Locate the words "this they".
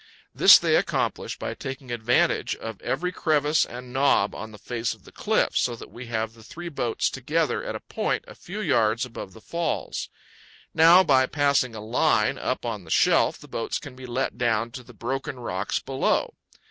0.33-0.75